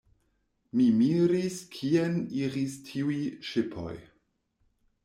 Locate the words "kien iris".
1.75-2.79